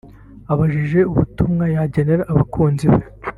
Abajijwe 0.51 0.99
ubutumwa 1.11 1.65
yagenera 1.75 2.23
abakunzi 2.31 2.85
be 2.93 2.99